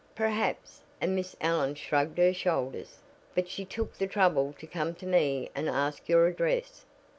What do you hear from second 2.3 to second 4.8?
shoulders; "but she took the trouble to